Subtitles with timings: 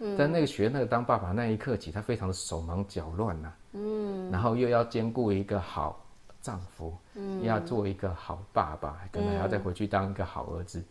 [0.00, 3.52] 嗯，但那个学那个当爸爸那一刻起，他非常的手忙脚乱呐。
[3.72, 6.04] 嗯，然后又要兼顾一个好
[6.40, 10.78] 丈夫，嗯，要做一个好爸爸，可能还要再回去当一个好儿子。
[10.78, 10.84] 嗯、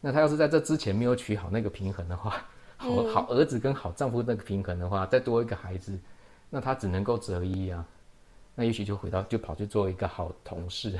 [0.00, 2.34] 那他要是在这之前没有取好那个平衡的话，
[2.76, 5.98] 好好儿子跟好丈夫那个平衡的话，再多一个孩子，
[6.50, 7.84] 那他只能够择一啊。
[8.56, 10.98] 那也许就回到就跑去做一个好同事。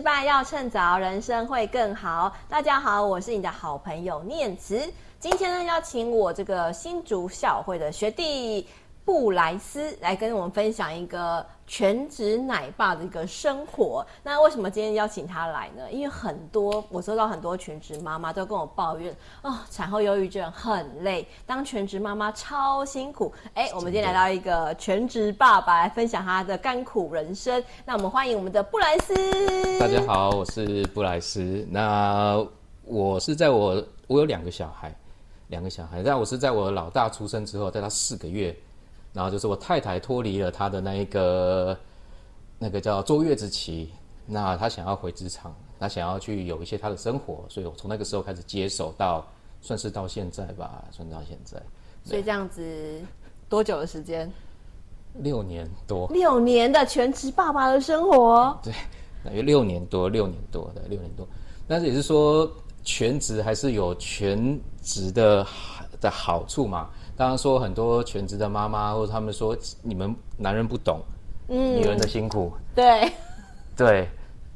[0.00, 2.34] 失败要趁早，人生会更好。
[2.48, 4.90] 大家好，我是你的好朋友念慈。
[5.18, 8.66] 今天呢，邀请我这个新竹校会的学弟
[9.04, 14.06] 布莱斯来跟我们分享一个全职奶爸的一个生活。
[14.22, 15.90] 那为什么今天邀请他来呢？
[15.90, 23.32] 因为很多我收到很多全职妈妈都跟我抱怨哦，产后忧郁症很累，当全职妈妈超辛苦。
[23.54, 27.62] 哎，我们今天来到一个全职爸爸来分享他的甘苦人生。
[27.84, 29.14] 那我们欢迎我们的布莱斯。
[29.80, 31.66] 大家好，我是布莱斯。
[31.70, 32.46] 那
[32.84, 34.94] 我是在我我有两个小孩，
[35.48, 36.02] 两个小孩。
[36.02, 38.56] 但我是在我老大出生之后，在他四个月。
[39.12, 41.76] 然后就是我太太脱离了她的那一个
[42.58, 43.90] 那个叫坐月子期，
[44.26, 49.26] 那她想要回职场，她想要去有一些她的生活，所以我从那个时候开始接手到，
[49.60, 51.60] 算是到现在吧，算到现在。
[52.04, 53.00] 所以这样子
[53.48, 54.30] 多久的时间？
[55.14, 56.06] 六年多。
[56.12, 58.56] 六年的全职爸爸的生活。
[58.62, 58.72] 对，
[59.24, 61.26] 大约六年多，六年多的六年多。
[61.66, 62.50] 但是也是说
[62.84, 65.44] 全职还是有全职的
[66.00, 66.88] 的好处嘛。
[67.20, 71.02] 刚刚说很多全职的妈妈，或者他们说你们男人不懂，
[71.48, 73.12] 嗯，女人的辛苦，对，
[73.76, 74.08] 对，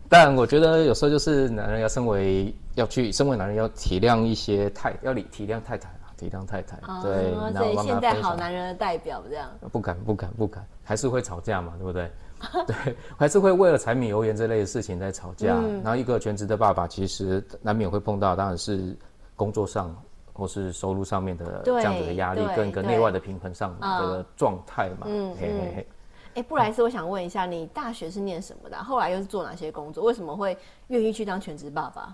[0.09, 12.11] 但我觉得有时候就是男人要身为要去，身为男人要体谅一些太，要体体谅太太啊，体谅太太，哦、对，所以现在好男人的代表这样，不敢不敢不敢，还是会吵架嘛，对不对？
[12.67, 15.55] 对，还是会为了柴米油盐这类的事情在吵架。
[15.59, 18.97] 嗯、然后一个全职的爸爸，其实难免会碰到，当然是
[19.37, 19.95] 工作上。
[20.35, 25.07] 或是收入上面的这样子的压力，跟跟内外的平衡上的状态嘛。
[25.07, 25.87] 嗯嘿嘿嘿。
[26.35, 28.77] 哎，布莱斯，我想问一下，你大学是念什么的？
[28.83, 30.03] 后来又是做哪些工作？
[30.03, 30.59] 为什么会
[30.89, 32.13] 愿意去当全职爸爸？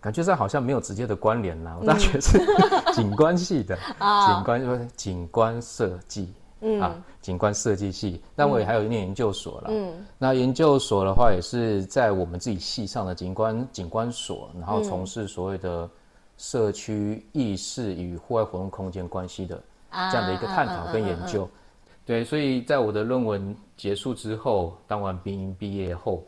[0.00, 1.76] 感觉上好像没有直接的关联啦。
[1.80, 2.38] 我大学是
[2.94, 8.22] 景观系的，景观就是景观设计，嗯啊，景观设计系。
[8.36, 9.70] 但我也还有念研究所了。
[9.72, 10.06] 嗯。
[10.16, 15.90] 那研究所的话，也是在我们自己系上的景观景观所，然后从事所谓的。
[16.36, 26.22] 社区意识与户外活动空间关系的这样的一个探讨跟研究，啊啊啊啊啊、对，所以在我的论文结束之后，当完兵毕业后，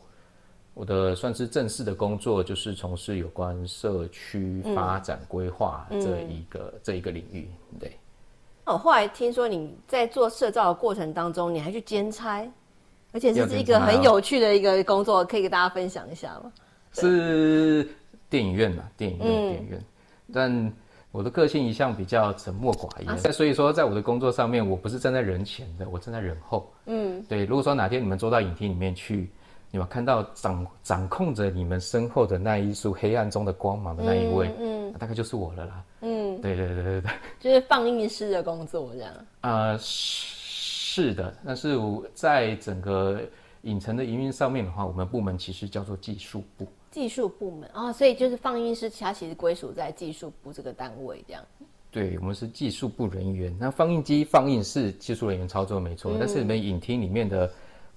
[0.73, 7.49] 我的算是正式的工作就是从事有关社区发展规划这一个、嗯、这一个领域。
[7.79, 7.97] 对，
[8.65, 12.47] 我后来听说你在做社造的过程当中，你还去兼差，
[13.11, 16.51] 而且这是一个很有趣的一个工作，可以给大家分享一下吗？
[16.93, 17.87] 是
[18.29, 18.83] 电影院嘛？
[18.97, 19.83] 电影院，嗯、电影院。
[20.33, 20.73] 但
[21.11, 26.71] 我的个性一向比较沉默寡言，啊、所以说在我的工作上面，我不是站在人前的，我站在人后。
[26.85, 27.45] 嗯，对。
[27.45, 29.29] 如果说哪天你们坐到影厅里面去，
[29.71, 35.83] 你们看到掌掌控着你们身后的那一束黑暗中的光芒的那一位，嗯，嗯大概就是我了啦。
[36.01, 39.13] 嗯，对对对对对， 就是放映师的工作这样。
[39.41, 41.33] 啊、呃，是的。
[41.45, 43.19] 但是我在整个
[43.63, 46.67] 影城的营运上面的话，我们部门其实叫做技术部。
[46.91, 51.43] 技术部门啊、哦，所以就是放映师，他其实归属在技术部这个单位这样。
[51.91, 53.55] 对，我们是技术部人员。
[53.59, 57.51] 那放映机放映是技术人员操作没错，嗯、但是你们影厅里面的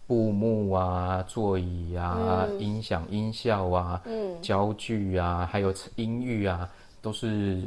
[0.06, 6.70] 布幕啊、座椅啊、嗯、音响音效啊、嗯、焦距啊，还有音域啊，
[7.00, 7.62] 都是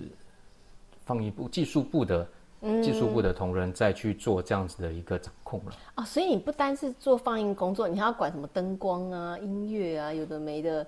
[1.06, 2.28] 放映部技术部的、
[2.62, 5.72] 嗯、技术部的同仁再去做这样子的一个掌控了。
[5.96, 10.86] 啊、哦，所以你不单是做放映工作，你还要管什么灯光啊、音乐啊，有的没的。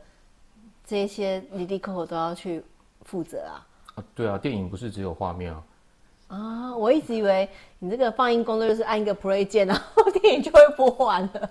[0.88, 2.64] 这些你立刻都要去
[3.02, 3.60] 负责啊！
[3.96, 5.64] 啊，对啊，电影不是只有画面啊！
[6.30, 7.48] 啊，我一直以为
[7.80, 11.50] 你这个放映工作就是按一个 play 键， 然后电影就会播完了。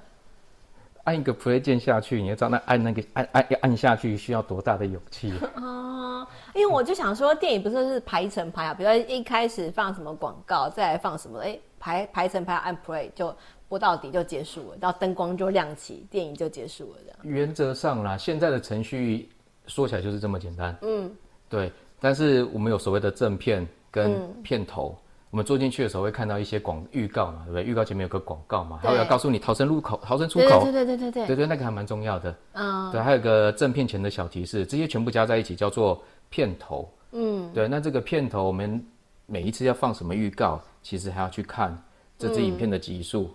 [1.05, 6.27] 按一个 play 键下去，你要知道那按那个按按要按下去需要多大的勇气啊！
[6.55, 13.37] 因为我就想说，电影不是是排成排啊，比如说一开始放什么广告，再来放什么，哎，排排成排按 play 就。
[13.69, 17.19] 播到底就结束了，然后灯光就亮起，电影就结束了，这样。
[17.23, 19.29] 原则上啦，现在的程序
[19.67, 20.77] 说起来就是这么简单。
[20.83, 21.11] 嗯，
[21.49, 21.73] 对。
[21.99, 27.65] 但是我们有所谓的正片跟片头，嗯、我们坐进去的时候会看到一些广预告嘛，对不对？
[27.65, 30.63] 预告前面有个广告嘛，还有要告诉你逃生入口、逃生出口。
[30.65, 31.27] 对对对对对对。
[31.29, 32.37] 对对，那个还蛮重要的。
[32.53, 32.93] 嗯。
[32.93, 36.89] 对，还有个正片前的小提示，这些全部加在一起叫做片头。
[37.13, 37.51] 嗯。
[37.55, 38.81] 对，那这个片头我们
[39.25, 41.77] 每一次要放什么预告，其实还要去看。
[42.19, 43.23] 这支影片的集数。
[43.23, 43.35] 嗯、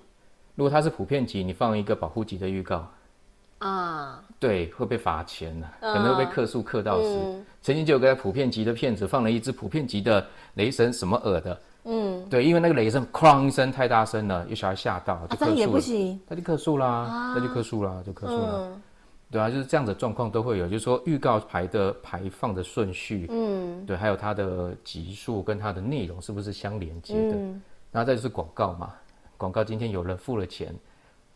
[0.55, 2.87] 如果它是普遍级，你放一个保护级的预告
[3.59, 7.07] 啊，对，会被罚钱的，可能会被客诉客到死。
[7.07, 10.25] 嗯、曾经就有个普遍级的片子放了一支普遍级的
[10.55, 18.71] 雷神什么耳的，嗯，对，因为那个雷声哐一声太大声了，有小孩吓到，就客诉了，啊、也不行，他就客诉啦，那就客诉啦，就客诉了。
[18.73, 18.81] 嗯。
[19.31, 27.61] 对啊，就是这样的状况都会有，就是说预告牌的排放的顺序，嗯，对，还有它的集数跟它的内容是不是相连接的，嗯、
[27.93, 28.91] 然后再就是广告嘛，
[29.41, 30.71] 广告今天有人付了钱。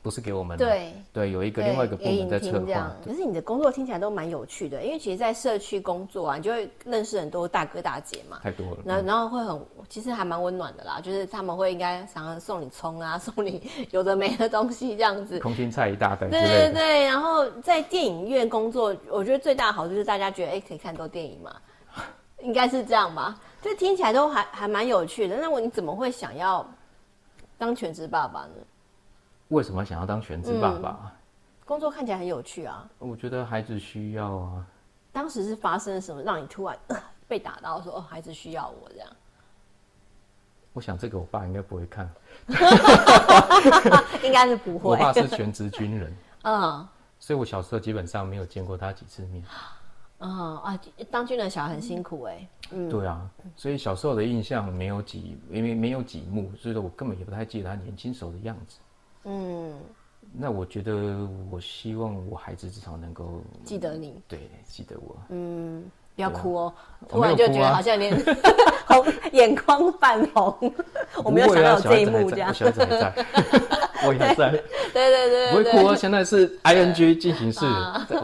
[0.04, 2.96] 不是给我们的，对对，有一个另外一个部门在策划。
[3.04, 8.40] 可是你的工作听起来都蛮有趣的，因为其实，在社区工作啊，你就会认识很多大哥大姐嘛。
[8.44, 8.78] 太多了。
[8.86, 11.02] 然后，然后会很，其实还蛮温暖的啦。
[11.02, 15.40] 就是他们会应该常常送你葱啊，送你有的没的东西这样子。
[15.40, 16.30] 空心菜一大袋。
[16.30, 17.04] 对对对。
[17.06, 21.56] 然后在电影院工作，我觉得最大的好处就是大家觉得，哎，可以看多电影嘛，
[22.44, 23.36] 应该是这样吧？
[23.60, 25.36] 就听起来都还还蛮有趣的。
[25.38, 26.64] 那我你怎么会想要
[27.58, 28.54] 当全职爸爸呢？
[29.50, 31.00] 为什么想要当全职爸爸？
[31.04, 31.12] 嗯，
[31.66, 32.90] 工作看起来很有趣啊。
[33.00, 34.66] 我觉得孩子需要啊。
[35.12, 36.98] 当时是发生了什么，让你突然，呃，
[37.28, 39.10] 被打到说，哦，孩子需要我这样？
[40.74, 42.10] 我想这个我爸应该不会看。
[44.22, 44.90] 应该是不会。
[44.90, 46.14] 我爸是全职军人。
[46.44, 46.88] 嗯。
[47.18, 49.42] 所以我小时候基本上没有见过他几次面。
[50.20, 50.80] 嗯啊，
[51.12, 52.48] 当军人小孩很辛苦哎。
[52.72, 52.90] 嗯。
[52.90, 58.78] 对啊，所以小时候的印象没有几，因为没有几幕，所以说我根本也不太记得他年轻时候的样子。
[59.26, 59.74] 嗯，
[60.32, 65.16] 那我觉得，我希望我孩子至少能够记得你，对，记得我。
[65.30, 65.84] 嗯，
[66.16, 66.74] 不要哭哦，
[67.10, 68.16] 突然就觉得好像连
[68.88, 70.74] 红 眼眶泛红。
[71.24, 72.54] 我没有想到这一幕，这样。
[72.54, 73.26] 小孩子还在，
[74.08, 74.52] 我也在。
[74.94, 75.96] 对对对，不会哭哦。
[75.96, 77.66] 现在是 ing 进行式，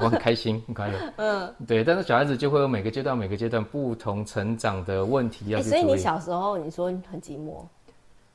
[0.01, 0.97] 我很开心，很快乐。
[1.17, 5.81] 嗯，对，但是小孩子就会有每个阶段、每个阶段不同成长的问题要去处理。
[5.81, 7.63] 所以你小时候你说很寂寞，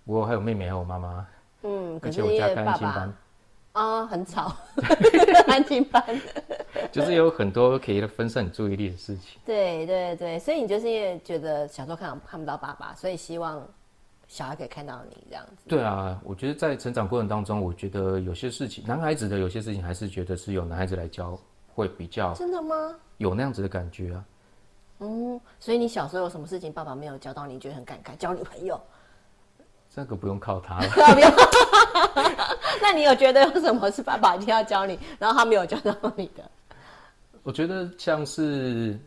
[0.05, 1.27] 我还有妹妹，还有妈妈。
[1.63, 3.15] 嗯，而且我家开安亲班
[3.73, 4.55] 啊，很吵，
[5.49, 6.03] 安亲班
[6.93, 9.39] 就是有很多可以分散你注意力的事情。
[9.45, 13.67] 对对对，所以你就是因为觉得小时候看看不到爸爸，所以希望
[14.29, 15.65] 小孩可以看到你这样子。
[15.69, 21.39] 对啊，我觉得在成长过程当中，我觉得有些事情，男孩子的有些事情还是觉得是由男孩子来教
[21.75, 22.35] 会比较。
[22.35, 22.95] 真的吗？
[23.19, 24.25] 有那样子的感觉啊。
[25.01, 28.17] 嗯，所以你小时候有什么事情爸爸没有教到你，觉得很感慨？
[28.17, 28.81] 交女朋友。
[29.95, 30.87] 这个不用靠他了。
[32.83, 36.43] 那你有觉得有什么是爸爸一定要教你，然后他没有教到你的？
[37.43, 38.99] 我觉得像是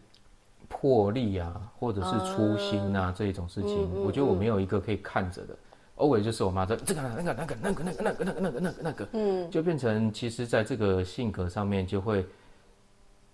[0.69, 5.55] 魄力啊，或者是初心啊、嗯、这一种事情，我觉得我没有一个可以看着的。
[5.97, 12.25] always、就是我妈在这个那个那个那个那个那个那个那个那个那个，嗯，就变成其实在这个性格上面就会。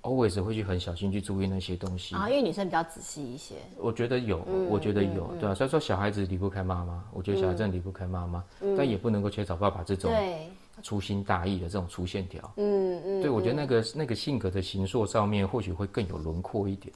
[0.05, 3.55] always 会去很小心去注意那些东西啊，因为女生比较仔细一些。
[3.79, 5.55] 我觉得有，嗯、我觉得有，嗯、对啊。
[5.55, 10.13] 虽然说小孩子离不开妈妈，我觉得小孩真的离不开妈妈，嗯、但也不能够缺少爸爸这种
[10.83, 12.53] 粗心大意的这种粗线条。
[12.57, 13.21] 嗯嗯。
[13.23, 16.93] 对，我觉得那个那个性格的形塑上面或许会更有轮廓一点。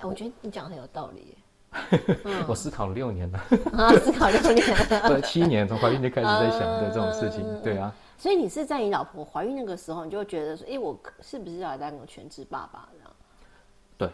[0.00, 1.36] 哎，我觉得你讲的很有道理。
[2.48, 3.38] 我思考了六年了。
[3.72, 5.06] 啊，思考六年了。
[5.08, 7.94] 对，七年从怀孕就开始在想的这种事情，对啊。
[8.18, 13.10] 所以你是在你老婆怀孕那个时候，你就会觉得说，哎、欸，我是不是要来当个全职爸爸呢？
[13.96, 14.10] 对，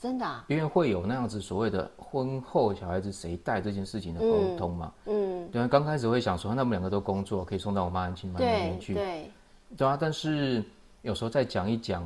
[0.00, 4.92] 真的啊，因为会有那样子所谓的婚后小孩子谁带这件事情的沟通嘛。
[5.04, 8.94] 嗯，嗯对啊，刚开始会想说，那我们两个都工作，可以送到我妈安亲班那边去。
[8.94, 9.30] 对，对，
[9.76, 10.64] 对啊，但是
[11.02, 12.02] 有时候再讲一讲。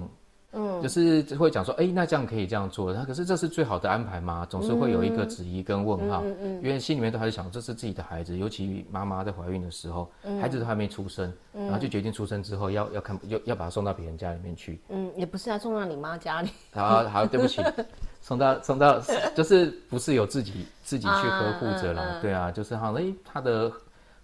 [0.59, 4.47] 嗯，就是会讲说，哎、欸，那这样可以这样做，那可是这是最好的安排吗？
[4.49, 14.81] 总是会有一个质疑跟问号，嗯嗯嗯、因为心里面都还是想，这是自己的孩子，尤其妈妈在怀孕的时候，嗯、孩子都还没出生，嗯、然后就决定出生之后要要看，要要把他送到别人家里面去。
[14.89, 16.49] 嗯，也不是啊，送到你妈家里。
[16.73, 17.63] 好好，对不起，
[18.23, 18.99] 送到送到，
[19.35, 23.71] 就是不是有自己自己去呵护着了，对啊，就是好像，哎、欸，他的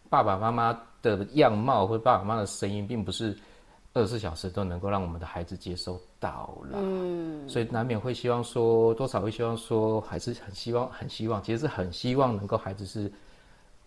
[0.08, 3.36] 爸爸妈妈的样貌或者爸爸妈妈的声音，并不是。
[3.94, 13.12] 二十四小时都能够让我们的孩子接收到了，嗯，所以难免会希望说，多少会希望说，还是很希望，很希望，其实是很希望能够孩子是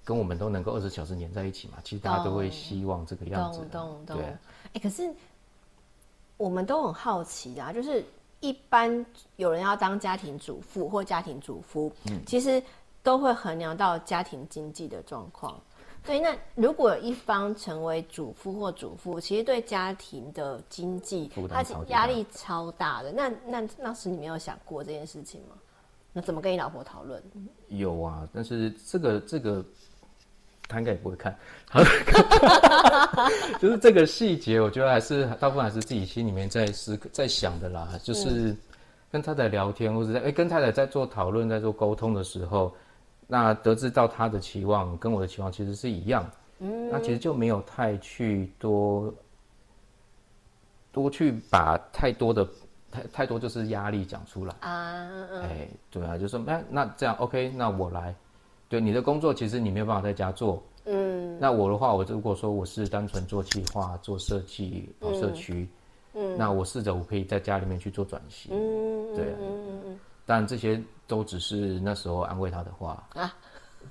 [0.04, 1.80] 跟我们都能够二十四小时黏在一起嘛。
[1.84, 4.26] 其实大家都会希望这个样子，懂懂对。
[4.26, 4.40] 哎、
[4.74, 5.12] 欸，可是
[6.38, 8.06] 我们都很好奇啊，就是
[8.42, 9.04] 一般
[9.38, 12.62] 有人要当家庭主妇或家庭主夫，嗯，其实
[13.02, 15.60] 都会衡量到家庭经济的状况。
[16.06, 23.12] 对，那如果一方成为主夫或主妇，其实对家庭的经济，他压力超大的。
[23.12, 25.56] 那那那时你没有想过这件事情吗？
[26.14, 27.20] 那怎么跟你老婆讨论？
[27.70, 29.66] 有啊，但是这个这个
[30.68, 31.36] 他应该也不会看，
[33.60, 38.00] 就是这个细节，我觉得还是大部分还是自己心里面在思在想的啦。
[38.04, 38.56] 就是
[39.12, 42.72] 跟太太聊天，或者在哎跟太太在做讨论、在做沟通的时候。
[43.28, 46.30] 那得知到他的期望跟我的期望其实是一样，
[46.60, 49.14] 嗯，那其实就没有太去多
[50.92, 52.48] 多去把太多的
[52.92, 54.56] 太太多就是压力讲出来。
[54.62, 55.10] 啊，
[55.44, 58.16] 哎，对啊，就说那那这样 OK，那我来，
[58.70, 65.68] 对你的工作其实你没有办法在家做，嗯，那我的话，我如果说我是单纯做计划、做设计、跑社区，
[66.14, 70.82] 嗯，那我试着我可以在家里面去做转型，嗯，对，嗯，但这些。
[71.08, 73.08] 都只是那时候安慰他的话。
[73.14, 73.32] 啊，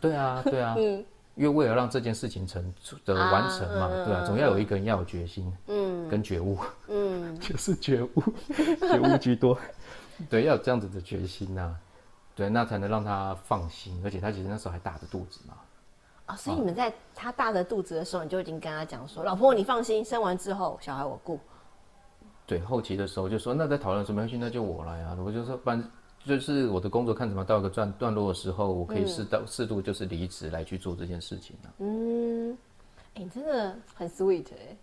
[0.01, 0.95] 对啊，对啊， 嗯，
[1.37, 2.75] 因为为了让这件事情成
[3.05, 8.23] 的完成嘛，啊、对啊，总要有一个人要有决心，嗯，跟觉悟，嗯， 就是觉悟，
[8.81, 9.57] 觉悟居多，
[10.29, 11.77] 对，要有这样子的决心呐、啊，
[12.35, 21.39] 对，那才能让他放心，而且他其实那时候还大着肚子嘛，所以你们在他大着肚子的时候，你就已经跟他讲说，老婆你放心，生完之后小孩我顾，
[22.45, 25.89] 对，后期的时候就说，那在讨论什么东西，那就我来啊，我就说搬。
[26.25, 32.53] 就是我的工作看怎么到一个段段落的时候，我可以适当适度就是离职来去做这件事情、啊、嗯，
[33.15, 34.77] 哎、欸，真的很 sweet 哎、欸。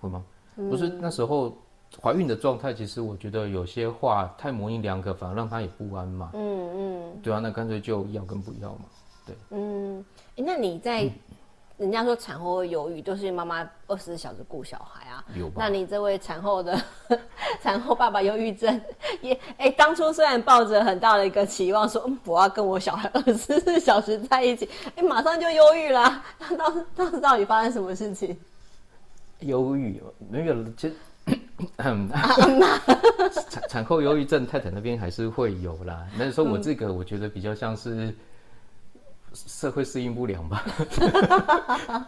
[0.00, 0.24] 会吗？
[0.56, 1.56] 嗯、不是那时候
[2.02, 6.30] 怀孕的状态，其实我觉得有些话太模棱两可，反而让他也不安嘛。
[6.34, 7.20] 嗯嗯。
[7.22, 8.84] 对啊，那干脆就要跟不要嘛。
[9.26, 9.36] 对。
[9.50, 11.10] 嗯，哎、欸，那你在？
[11.78, 15.24] 嗯人家说产后会忧郁，都是妈妈二十四小时顾小孩啊。
[15.36, 15.54] 有吧？
[15.58, 16.76] 那你这位产后的
[17.62, 18.80] 产后爸爸忧郁症，
[19.22, 26.20] 也哎、欸，当初虽然抱着很大的一个期望说，说、嗯、我要跟我小孩二十四小时在一起，哎、欸，马上就忧郁啦。
[26.50, 28.36] 那当当时到底发生什么事情？
[29.40, 30.88] 忧郁那个就
[33.48, 36.04] 产产后忧郁症，太太那边还是会有啦。
[36.18, 38.12] 那时候我这个，我觉得比较像是。
[39.34, 40.64] 社会适应不良吧？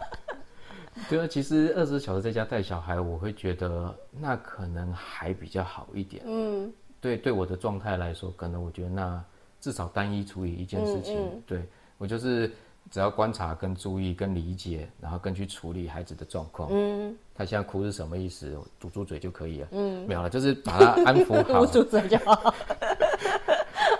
[1.09, 6.21] 对啊，其实二十四小时在家带小孩，我会觉得那可能还比较好一点。
[6.25, 9.23] 嗯，对，对我的状态来说，可能我觉得那
[9.59, 11.17] 至少单一处理一件事情。
[11.17, 11.63] 嗯嗯、对
[11.97, 12.51] 我就是
[12.89, 16.69] 只要观察、跟注意、跟理解，然后跟去处理孩子的状况。
[16.71, 18.57] 嗯，他现在哭是什么意思？
[18.79, 19.67] 堵住嘴就可以了。
[19.71, 22.53] 嗯，没有了，就是把他安抚好， 堵住嘴就好。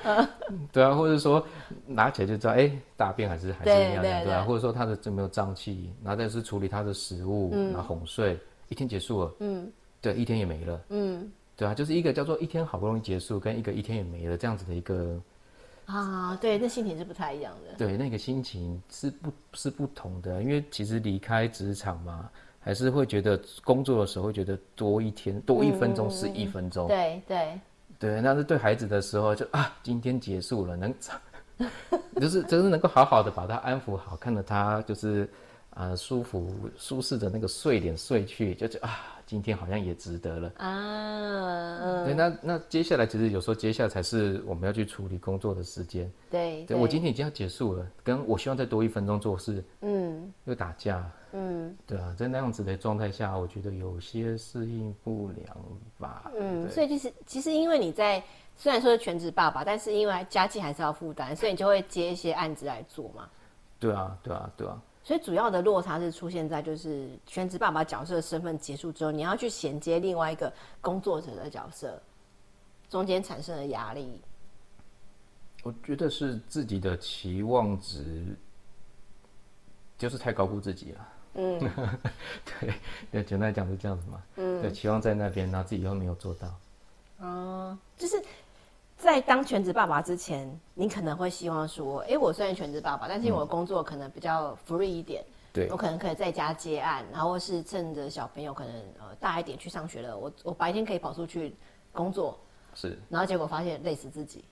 [0.72, 1.46] 对啊，或者说
[1.86, 8.38] 拿起来就知道，哎、欸，大便还是还是那样，的，对，啊，或者说他的有没有胀气，然后再是处理他的食物，嗯、然后哄睡，
[8.70, 15.20] 一天结束了，嗯，对，一天也没了，嗯，对啊，就是一个叫做一天好不容易结束，跟一个一天也没了这样子的一个
[15.86, 22.30] 啊，对，那心情是不太一样的，对，那个心情是不，是不同的，因为其实离开职场嘛，
[22.60, 27.38] 还是会觉得工作的时候会觉得多一天多一分钟是一分钟，对对。
[27.38, 27.60] 对，
[28.02, 30.92] 对，那是对孩子的时候就啊，今天结束了，能，
[32.20, 35.30] 就是就是能够好好的把他安抚好，看着他就是、
[35.72, 39.18] 呃、舒服舒适的那个睡点睡去，就觉得啊。
[39.24, 40.52] 今天好像也值得了。
[40.58, 55.58] 啊，嗯，对，那那接下来其实有时候接下来才是我们要去处理工作的时间，对，对，我今天已经要结束了，跟我希望再多一分钟做事，嗯，又打架，嗯，对啊，在那样子的状态下，我觉得有些适应不良
[55.98, 58.22] 吧，嗯，所以就是其实因为你在
[58.58, 63.30] 虽然说是全职爸爸，但是因为家计还是要负担，所以你就会接一些案子来做嘛，
[63.80, 64.82] 对啊，对啊，对啊。
[65.04, 72.02] 所以主要的落差是出现在就是全职爸爸角色的身份结束之后，你要去衔接另外一个工作者的角色，
[72.90, 74.22] 中间产生的压力。
[75.64, 78.26] 我觉得是自己的期望值
[79.98, 81.08] 就是太高估自己了。
[81.34, 81.60] 嗯，
[82.60, 82.74] 对，
[83.12, 84.22] 对，简单讲是这样子嘛。
[84.36, 86.54] 嗯，对，期望在那边，然后自己又没有做到。
[87.20, 88.22] 嗯，就是。
[89.02, 101.56] 在当全职爸爸之前，你可能会希望说：“哎、欸，我虽然全职爸爸，但是我的工作可能比较 free 一点，对、嗯，我可能可以在家接案，然后是趁着小朋友可能呃大一点去上学了，我我白天可以跑出去
[101.92, 102.38] 工作，
[102.76, 104.46] 是，然后结果发现累死自己，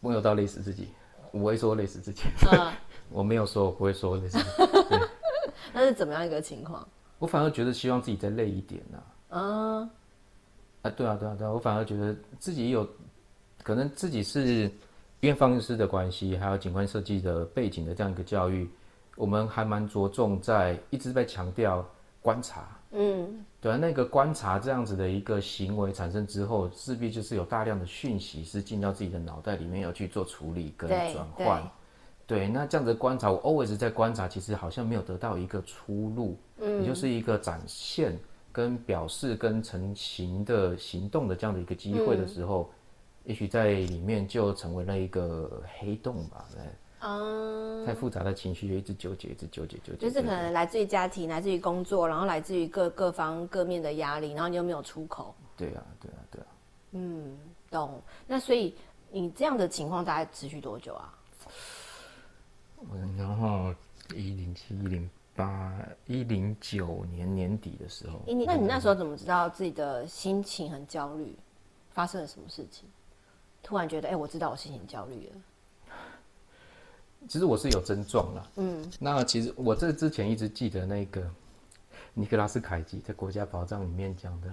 [0.00, 0.90] 没有到累死自己，
[1.30, 2.70] 我会说累死自己，嗯、
[3.10, 5.04] 我没有说我不会说累死自己，
[5.72, 6.86] 那是怎么样一个情况？
[7.18, 8.98] 我反而觉得希望自己再累一点呢、
[9.30, 9.90] 啊，嗯。
[10.86, 12.88] 啊，对啊，对啊，对啊，我反而觉得自己有
[13.62, 14.70] 可能自己是
[15.20, 18.68] 因为放映师的关系，还有景观设计的背景的这样一个教育，
[19.16, 21.84] 我们还蛮着重在一直在强调
[22.22, 22.68] 观察。
[22.92, 31.62] 嗯，对啊，那个观察这样子的一个行为产生之后，势必就是有大量的讯息是进到自己的脑袋里面要去做处理跟转换。
[32.26, 38.16] 对，对，那这样子的观察，我 always 在观察，其实好像没有得到一个出路，嗯，也就是一个展现。
[38.56, 46.46] 跟表示跟成型的行动的这样的一个机会的时候，嗯、也许在里面就成为了一个黑洞吧。
[47.00, 49.98] 嗯，太复杂的情绪，一直纠结，一直纠结，纠结。
[49.98, 55.34] 就是可能来自于家庭，来自于工作，然后来自于各各方各面的压力，然后你又没有出口。
[55.54, 56.46] 对啊，对啊，对啊。
[56.92, 57.36] 嗯，
[57.70, 58.00] 懂。
[58.26, 58.74] 那所以
[59.10, 61.12] 你这样的情况大概持续多久啊？
[63.18, 63.74] 然后
[64.14, 65.72] 一零七、一零八、
[66.06, 71.36] 一零九年年底的时候，那你那时候怎么知道自己的心情很焦虑？
[71.90, 72.88] 发生了什么事情？
[73.62, 75.32] 突然觉得，哎、欸，我知道我心情焦虑了。
[77.28, 78.50] 其实我是有症状了。
[78.56, 81.22] 嗯，那其实我这之前一直记得那个
[82.14, 84.48] 尼克拉斯凯奇在《国家宝藏》里面讲的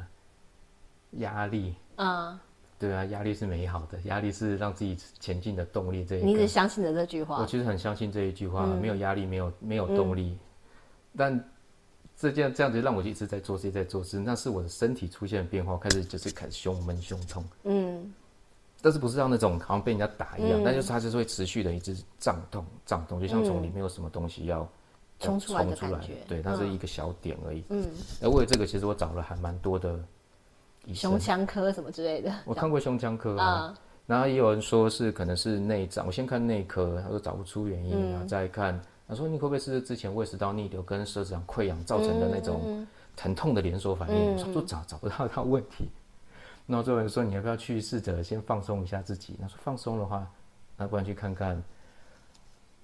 [1.20, 1.76] 压力。
[1.98, 2.40] 嗯。
[2.80, 6.04] 对啊，压力是美好的，压力是让自己前进的动力。
[6.04, 7.40] 这一个，你是相信的这句话？
[7.40, 10.32] 我其实很相信这一句话，嗯、没有压力，没有没有动力。
[10.32, 10.40] 嗯、
[11.16, 11.44] 但
[12.18, 14.20] 这件这样子让我一直在做事，在做事。
[14.20, 17.44] 那是我的身体出现了变化，开始就是开始胸闷、胸痛。
[17.64, 18.14] 嗯，
[18.82, 24.68] 但是不是像那种好像被人家打一样，嗯、但就是它就是会持续的一直胀痛、胀痛，就像从里面有什么东西要
[25.20, 26.16] 冲出来的感觉。
[26.28, 27.64] 对，它是一个小点而已。
[27.70, 27.90] 嗯，
[28.22, 30.00] 那为了这个，其实我找了还蛮多的。
[30.94, 38.78] 胸腔科什么之类的，我看过胸腔科啊，嗯、然后也有人说是可能是内脏，我先看内科，他说找不出原因，嗯、然后再看，
[39.08, 44.36] 他说你会不会是之前胃食道逆流跟舌质上溃疡造成的那种疼痛的连锁反应？
[44.36, 45.90] 嗯、说找找不到他问题，
[46.66, 49.38] 然后最后人说你要不要去试着先放松一下自己？
[49.42, 50.26] 他说放松的话，
[50.78, 51.62] 那不然去看看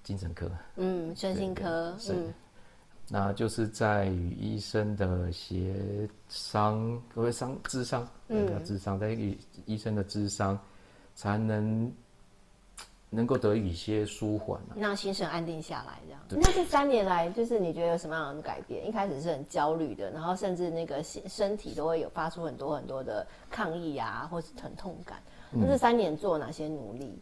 [0.02, 2.12] 精神科，嗯，身心科，是。
[2.12, 2.32] 嗯。
[3.12, 9.36] 那就是在与医生的协商，各位商智商，嗯，智商，在与
[9.66, 10.56] 医生的智商，
[11.16, 11.92] 才能
[13.10, 16.20] 能够得以一些舒缓，啊，让心神安定下来，这样。
[16.28, 18.86] 对那这三年来，就是你觉得有什么样的改变？
[18.88, 25.18] 一开始是很焦虑的，然后甚至那个身身体都会有发出很多很多的抗议啊，或是疼痛感。
[25.50, 27.20] 那这三年做了哪些努力，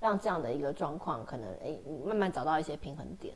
[0.00, 3.32] 让这样的一个状况可能哎，欸，慢慢找到一些平衡点？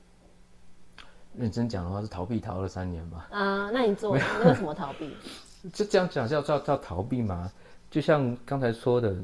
[1.37, 3.27] 认真讲的话，是逃避逃了三年嘛？
[3.31, 5.17] 啊，那你做你为什么逃避？
[5.73, 7.51] 就这样讲叫叫叫逃避吗？
[7.95, 9.15] 就像刚才说的，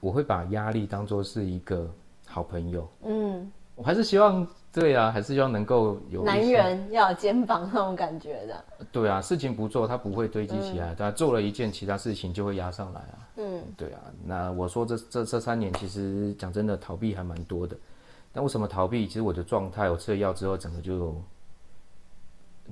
[0.00, 1.92] 我会把压力当做是一个
[2.24, 2.88] 好朋友。
[3.02, 8.64] 嗯，我还是希望，对啊，还是希望能够有男人要有肩膀那种感觉的。
[8.92, 13.18] 对啊，事情不做，它不会堆积起来；但、嗯、做了一件，其他事情就会压上来啊。
[13.38, 14.00] 嗯，对啊。
[14.24, 17.76] 那我说这这这三年，其实讲真的，逃避还蛮多的。
[18.32, 19.04] 但为什么逃避？
[19.08, 21.12] 其实我的状态，我吃了药之后，整个就。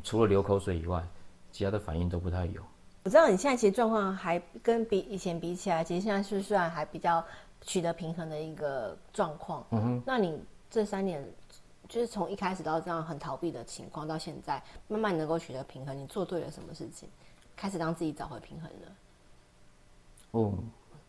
[0.04, 1.02] 除了流口水以外，
[1.50, 2.62] 其他的反应都不太有。
[3.04, 7.22] 我知道你现在其实状况还跟比以前比起来，其实现在是虽然还比较
[7.60, 9.62] 取得平衡的一个状况。
[9.72, 10.02] 嗯哼。
[10.06, 11.22] 那你这三年，
[11.86, 17.06] 就是从一开始到这样很逃避的情况，到现在慢慢能够取得平衡，你做对了什么事情，
[17.54, 18.88] 开始让自己找回平衡了？
[20.30, 20.54] 哦，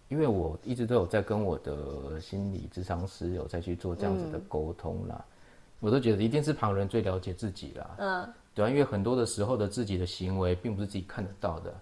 [0.10, 5.32] 因为我一直都有在跟我的心理智商师有在去做这样子的沟通啦，嗯、
[5.80, 7.96] 我都觉得一定是旁人最了解自己啦。
[8.00, 8.34] 嗯。
[8.56, 11.76] 对啊，因为很多的时候的自己的行为并不是自己看得到的，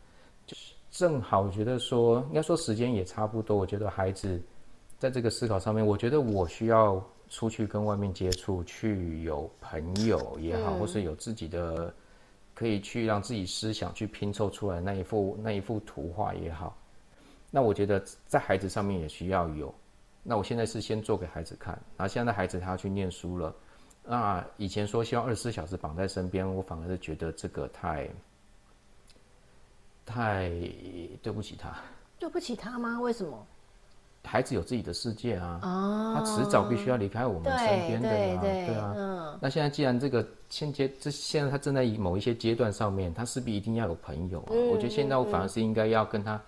[0.48, 3.56] 就是正好我觉得说，应该说时间也差不多。
[3.56, 4.42] 我觉得孩子
[4.98, 11.94] 在这个思考上面，我觉得我需要出去跟外面接触，去有朋友也好，嗯、或是有自己的
[12.56, 16.76] 可以去让自己思想去拼凑出来那一幅那一幅图画也好。
[17.52, 19.74] 那我觉得在孩子上面也需要有。
[20.24, 23.54] 那我现在是先做给孩子看，然后现在孩子他要去念书了。
[24.06, 28.10] 那以前说希望二十四小时绑在身边，我反而是觉得这个太
[30.06, 30.50] 太
[31.22, 31.74] 对不起他。
[32.20, 33.00] 对不起他吗？
[33.00, 33.46] 为什么？
[34.26, 38.94] 孩子有自己的世界啊，哦、他迟早必须要离开我们身边的呀、啊，对，对，对啊。
[38.96, 44.48] 嗯、那现在既然这个现阶这现在他正在某一些阶段上面，他势必一定要有朋友啊。
[44.52, 46.42] 嗯、我觉得现在我反而是应该要跟他，嗯、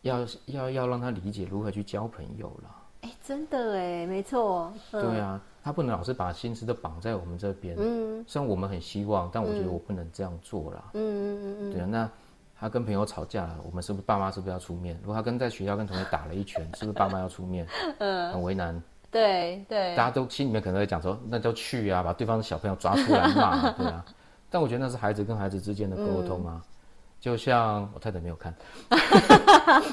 [0.00, 2.74] 要要要让他理解如何去交朋友了。
[3.02, 4.72] 哎，真的哎，没错。
[4.92, 5.38] 嗯、对啊。
[5.66, 7.74] 他不能老是把心思都绑在我们这边。
[7.76, 10.90] 嗯，虽然我们很希望，但我觉得我不能这样做啦。
[10.94, 11.72] 嗯嗯嗯嗯。
[11.72, 12.08] 对啊，那
[12.56, 14.96] 他跟朋友吵架了，我们是不是爸妈是不是要出面？
[15.02, 17.66] 如果他跟在学校跟同学打了一拳， 是不是爸妈要出面？
[17.98, 18.80] 嗯，很为难。
[19.10, 19.96] 对对。
[19.96, 24.04] 大家都心里面可能会讲说，那就去啊，把对方的小朋友抓出来骂， 对啊。
[24.48, 26.62] 但我觉得那是孩子跟孩子之间的沟通啊，
[27.18, 28.54] 就像我太太没有看。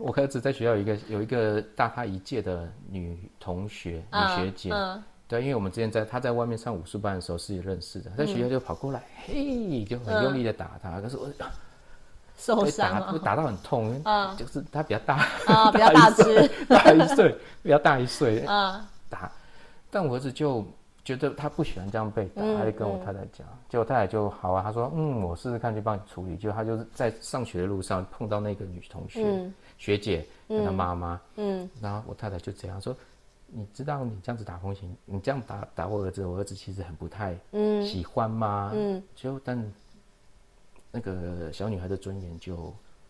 [0.00, 4.70] 我儿子在学校有一个有一个大他一届的女同学女学姐，
[5.28, 11.28] 对，因为我们之前在他在外面上武术班的时候是认识的，在学校就跑过来，嘿，就很用力的打他，可是我
[12.36, 14.02] 受伤，会打到很痛，
[14.36, 15.26] 就是他比较大，
[15.70, 18.40] 比较 大只，大一岁，比较大一岁，
[19.08, 19.30] 打，
[19.90, 20.66] 但我儿子就。
[21.02, 26.36] 觉得他不喜欢这样被打，他就跟我太太讲，结果太太就好啊，他说嗯，我试试看去帮你处理。
[26.36, 32.96] 结果他就是在上学的路上碰到那个女同学学姐跟她妈妈，嗯，然后我太太就这样说，
[33.48, 37.36] 你知道你这样子打风行，你这样打打我儿子，我儿子其实很不太
[37.84, 38.70] 喜欢吗？
[38.72, 39.72] 嗯，就但
[40.92, 42.54] 那个小女孩的尊严就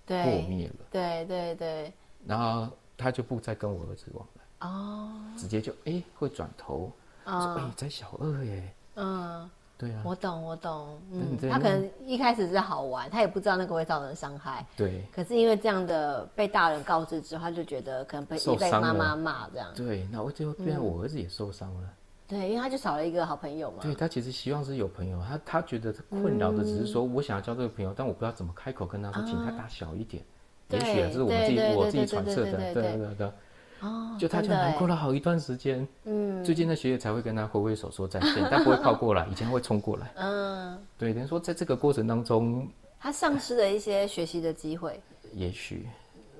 [0.07, 0.17] 破
[0.49, 1.93] 灭了，对对对，
[2.25, 2.73] 然后。
[3.03, 6.93] 他就不再跟我儿子往来哦，直接就哎、欸、会转头、
[7.25, 9.51] 哦、说哎、欸、在小二耶，嗯。
[9.81, 11.01] 对啊，我懂，我懂。
[11.11, 14.67] 嗯，他可能一开始是好玩，他也不知道那个会造成伤害。
[14.77, 15.03] 对。
[15.11, 19.69] 可是因为这样的被大人告知之后，他就觉得可能被被妈妈骂这样。
[19.75, 21.89] 对，那我就变成我儿子也受伤了。
[22.29, 23.79] 对，因为他就少了一个好朋友嘛。
[23.81, 30.23] 对，他其实希望是有朋友，他他觉得他困扰的只是说我想要交这个朋友，但我不知道怎么开口跟他说，请他打小一点。
[30.69, 33.33] 也许这是我们自己我自己揣测的，对对对。
[33.81, 35.87] 哦，就他就难过了好一段时间。
[36.05, 40.13] 嗯，最近的学姐才会跟他挥挥手说再见，但不会靠过来，以前会冲过来。
[40.17, 45.01] 嗯， 对，等于说在这个过程当中，他丧失了一些学习的机会。
[45.35, 45.89] 也许，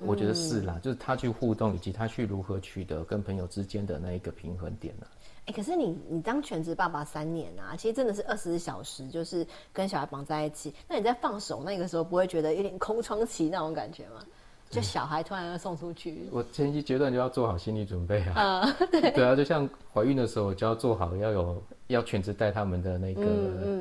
[0.01, 5.07] 我觉得是啦，就是他去互动，以及他去如何取得跟朋友之间的那一个平衡点呢？
[5.47, 10.71] 哎，可是你你当全职爸爸三年啊，其实真的是二十四小时，就是跟小孩绑在一起。
[10.87, 14.23] 那你在放手那个时候，不会觉得有点空窗期那种感觉吗？
[14.71, 18.65] 就小孩突然要送出去，我前期阶段就要做好心理准备啊。
[18.65, 19.11] Uh, 对。
[19.11, 23.21] 对啊，就像怀孕的时候就要做好要有要全职带他们的那个、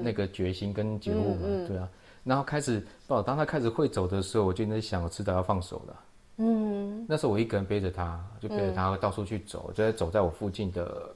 [0.03, 1.89] 那个决心跟觉悟嘛，嗯嗯、对啊。
[2.25, 6.01] 然后开始不，当他开始会走的时候，我就在想，我迟早要放手了。
[6.39, 11.15] 嗯，那时候我一个人背着他，就背着他到处去走，嗯、就在走在我附近的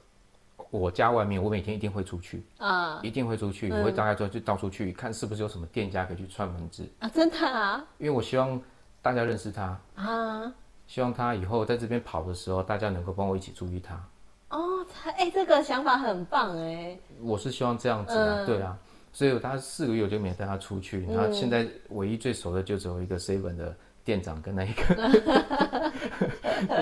[0.71, 2.45] 我家外面，我每天一定会出去。
[2.59, 6.87] 啊，一定会出去，我会大概就就到处去看是不是有什么店家可以去串门子。
[6.99, 8.57] 啊，真的啊，因为我希望。
[9.05, 10.51] 大家认识他啊，
[10.87, 13.93] 希望他以后在这边跑的时候，大家能够帮我一起注意他。
[14.49, 16.97] 哦，他哎，这个想法很棒哎。
[17.21, 18.75] 我是希望这样子啊，嗯、对啊，
[19.13, 21.05] 所以他四个月我就没带他出去。
[21.05, 24.83] 然后现在唯一最熟的就只有一个 seven 的店长跟那一个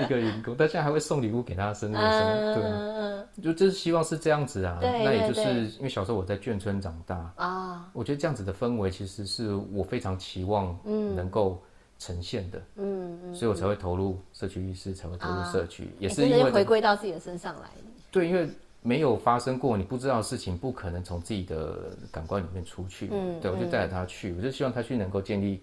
[0.02, 4.78] 一个员工，他现在还会送礼物给他生日对，嗯、就就是希望是这样子啊。
[4.80, 10.74] 对那也就是因为小时候我在眷村长大啊，我觉得这样子的氛围其实是我非常期望
[11.14, 11.62] 能够。
[11.98, 17.70] 呈现的，嗯，嗯，所以我才会投入社区医师，才会投入社区，啊、也是因为回归到自己的身上来。
[18.10, 18.48] 对，因为
[18.82, 23.08] 没有发生过，你不知道的事情，不可能从自己的感官里面出去。
[23.10, 25.62] 嗯，对，我就带着他去，我就希望他去能够建立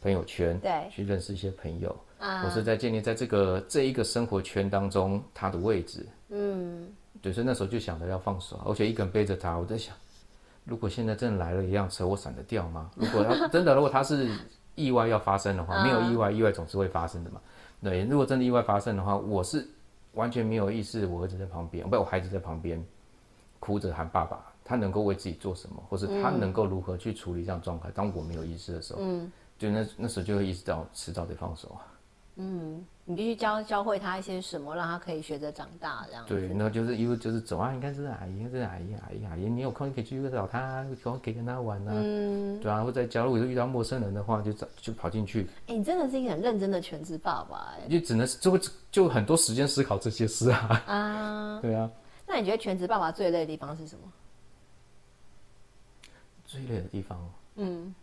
[0.00, 6.06] 朋友圈，对，去认识一些朋友，啊，我是在建立在这个这一个生活圈当中他的位置。
[6.30, 6.88] 嗯，
[7.20, 9.94] 对，所以那时候就想着要放手，而且一个人背着他，我在想，
[10.64, 12.90] 如果现在真的来了一辆车，我闪得掉吗？
[12.96, 14.30] 如果他 真的，如果他是。
[14.74, 17.40] 意外要发生的话，没有意外，意外总是会发生的嘛。
[17.82, 19.66] 对，如果真的意外发生的话，我是
[20.14, 22.84] 完全没有意识，我儿子在旁边，不，我孩子在旁边
[23.60, 27.90] 哭着喊爸爸，他能够为自己做什么，或是他能够如何去处理这样状态？
[27.92, 31.86] 当我没有意识的时候，嗯，就那那时候就会意识到迟早得放手啊。
[32.36, 32.84] 嗯。
[33.06, 36.24] 你必须教教会他一些什么，让他可以学着长大，这样。
[36.26, 41.92] 对，那就是因为就是走啊，应该是阿姨，应该是阿姨，阿姨，阿姨，你有空你可以去找他，有空可以跟他玩啊。
[41.94, 42.58] 嗯。
[42.60, 45.42] 对啊，或者假如遇到陌生人的话，就找就跑进去。
[45.66, 47.86] 哎、欸，你真的是一个很认真的全职爸爸，哎。
[47.88, 48.58] 就只能就
[48.90, 50.82] 就很多时间思考这些事啊。
[50.86, 51.60] 啊。
[51.62, 51.90] 对啊。
[52.26, 54.10] 那你觉得全职爸爸最累的地方是什么？
[56.46, 57.18] 最累的地方？
[57.56, 57.94] 嗯。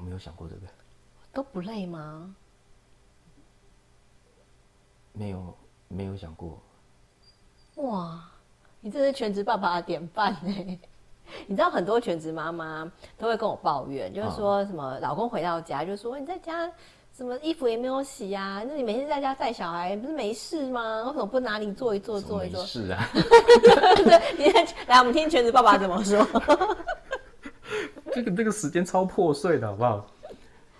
[0.00, 0.62] 我没有想过这个。
[1.30, 2.34] 都不累吗？
[5.12, 5.54] 没有，
[5.88, 6.58] 没有想过。
[7.76, 8.24] 哇，
[8.80, 10.78] 你这是全职爸爸的典范哎！
[11.46, 16.68] 你知道很多全职妈妈都会跟我抱怨，就是说什么老公回到家就说，你在家
[17.12, 18.64] 什么衣服也没有洗呀、啊？
[18.66, 21.04] 那你每天在家带小孩不是没事吗？
[21.04, 22.64] 为什么不哪里坐一坐坐一坐？
[22.64, 23.04] 是啊。
[23.14, 24.52] 对，你
[24.88, 26.26] 来我们听全职爸爸怎么说。
[28.14, 30.06] 这个这个时间超破碎的，好不好？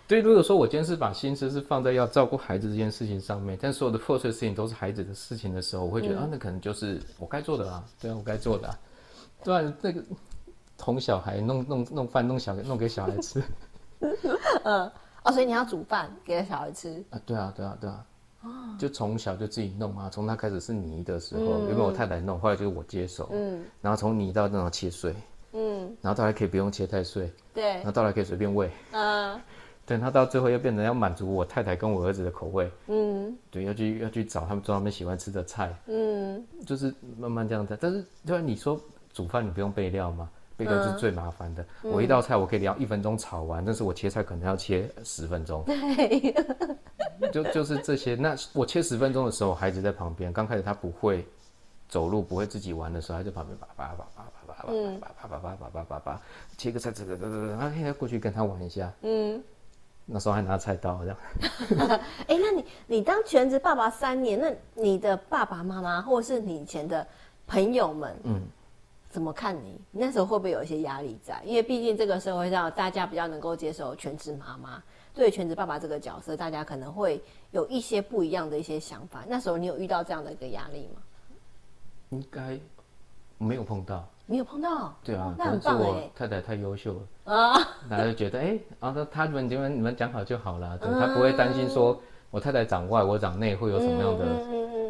[0.09, 8.79] 所以，如果说我今天是把心思是放在要照顾孩子这件事情上面，但所有的破碎事情都是孩子的事情的时候，我会觉得、嗯、啊，那可能就是我该做的啊，对啊，我该做的啊，
[9.45, 10.03] 对啊，那个
[10.81, 13.41] 哄小孩、弄弄弄饭、弄小弄给小孩吃，
[14.65, 14.91] 嗯，
[15.23, 17.05] 哦，所以你要煮饭给小孩吃。
[17.11, 17.21] 啊？
[17.25, 18.05] 对啊，对啊，对啊，
[18.43, 25.15] 哦，就从小就自己弄啊，从他开始是泥的时候，因为、嗯、我太太弄，后来就是我接手，嗯，然后从泥到那种切碎，
[25.53, 29.41] 嗯，然后到来可以不用切太碎，对，然后到来可以随便喂，嗯。
[29.87, 37.77] 等他到最后又变成要满足我太太跟我儿子的口味，嗯，对，要去要去找他们做他们喜欢吃的菜，嗯，就是慢慢这样子。
[37.81, 38.81] 但是就像你说
[39.13, 40.31] 煮饭你不用备料吗？
[40.57, 41.67] 备料是最麻烦的。
[41.83, 45.65] 嗯、我一道菜我可以聊一分钟炒完，但是我切菜可能要切十分钟。
[45.67, 46.33] 对，
[47.33, 48.15] 就就是这些。
[48.15, 51.27] 那我切十分钟的时候，孩子在旁边，刚开始他不会
[51.89, 54.33] 走路，不会自己玩的时候，他在旁边叭叭叭叭叭
[54.63, 56.21] 叭叭叭叭叭叭叭叭，
[56.57, 59.43] 切个菜，这个这个，然后现在过去跟他玩一下，嗯。
[60.13, 61.17] 那时候还拿菜刀这样。
[62.27, 67.07] 哎、那你你当全职爸爸三年，那你的爸爸妈妈或是你以前的
[67.47, 68.43] 朋友们，嗯，
[69.09, 69.55] 怎么看？
[69.55, 71.41] 你那时候会不会有一些压力在？
[71.45, 74.83] 因为毕竟这个社会上大家比较能够接受全职妈妈，
[75.15, 79.25] 对全职爸爸这个角色，大家可能会有一些不一样的一些想法。
[79.29, 81.03] 那时候你有遇到这样的一个压力吗？
[82.09, 82.59] 应该
[83.39, 84.97] 没有碰到，没有碰到。
[85.03, 85.81] 对啊，那很棒
[86.15, 87.59] 太太太优秀了啊，
[87.91, 94.25] 大家就觉得哎，然后他们你们你们讲好就好了，对，他不会担心说我太太长外，我长内会有什么样的，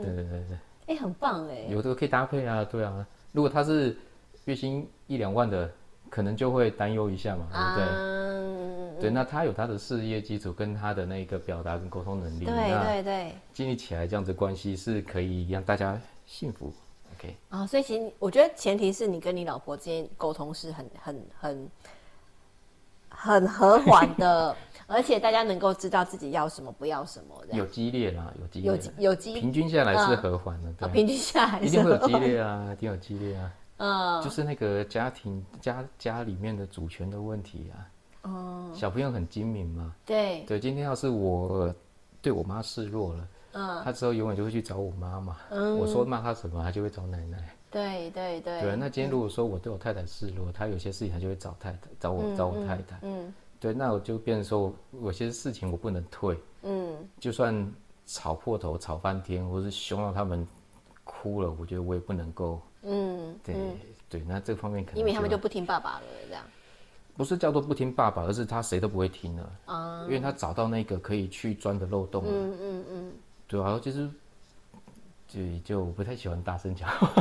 [0.02, 0.58] 对对对对。
[0.88, 1.66] 哎，很棒哎！
[1.70, 3.06] 有这个可以搭配啊，对啊。
[3.32, 3.96] 如果他是
[4.44, 5.70] 月薪一两万的，
[6.10, 7.88] 可能就会担忧一下嘛，对不对？
[7.96, 16.72] 嗯，对，那他有他的事业基础跟他的那个表达跟沟通能力，对对对，建立起来这样子关系是可以让大家幸福。
[17.20, 17.36] OK。
[17.50, 21.70] 啊，所以其实我觉得前提是你跟你老婆之间沟通是很很很
[23.08, 24.56] 很和缓的。
[24.86, 37.86] 而且大家能够知道自己要什么，不要什么的，有激烈啦，有激烈，有有激，平均下来是和缓的，对，平均下来一定会有激烈 啊，一定有激烈啊，嗯，就是那个家庭家家里面的主权的问题啊，
[38.28, 41.72] 哦，小朋友很精明嘛，对对，今天要是我
[42.20, 53.32] 对我妈示弱了，嗯，他之后永远就会去找我妈嘛，嗯，我说骂他什么，他就会找奶奶，对对对，对，那今天如果说我对我太太示弱，他有些事情他就会找太太，找我找我太太，嗯。
[53.58, 57.70] 对，那我就变成说，有些事情我不能退，嗯，就算
[58.06, 60.48] 吵破头、吵翻天，或是凶到他们
[61.04, 63.76] 哭了，我觉得我也不能够，嗯，对嗯。
[64.08, 66.42] 对，那这方面可能因为他们就不听爸爸了，这样，
[67.16, 69.52] 不是叫做不听爸爸，而是他谁都不会听了。
[69.66, 73.12] 啊，因为他找到那个可以去钻的漏洞了，嗯嗯嗯，
[73.50, 74.08] 对啊，就是
[75.26, 77.12] 就就不太喜欢大声讲话，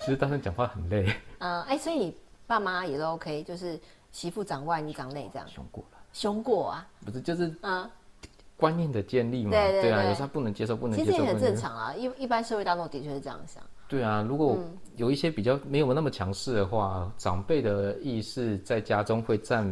[0.00, 3.80] 其 实大声讲话很累，啊， 哎，所以你爸妈也都 OK，就是。
[4.12, 6.88] 媳妇长外，你长内，这样凶过了，凶过啊？
[7.04, 7.90] 不是，就是啊，
[8.56, 9.50] 观念的建立嘛。
[9.50, 11.10] 对对对，对啊，有时候不能接受，不能接受。
[11.10, 13.62] 其实也很正常啊，一一般社会大众的确是这样想。
[13.86, 14.58] 对啊，如果
[14.94, 19.64] 有一些比较没有那么强势的话，嗯、长辈的意识在家中会占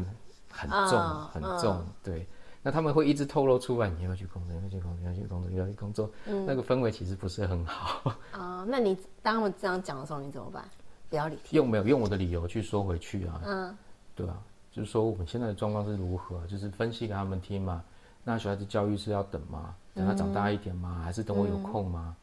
[0.51, 1.83] 很重、嗯、很重。
[2.03, 2.27] 对，
[2.67, 6.11] 那他们会一直透露出来，你要去工作，你要去工作，你要去工作，你要去工作。
[6.25, 8.11] 嗯，那个氛围其实不是很好。
[8.33, 10.65] 啊、嗯，那你当他们这样讲的时候，你怎么办？
[11.11, 11.43] 不要理他。
[11.51, 13.43] 用没有用我的理由去说回去啊？
[13.45, 13.77] 嗯。
[14.15, 17.85] 对啊，就是说我们现在的状况是如何，就是分析给他们听嘛。
[18.25, 19.77] 那小孩子教育是要等吗？
[19.93, 21.03] 等他长大一点吗？
[21.05, 22.17] 还是等我有空吗？
[22.17, 22.21] 嗯、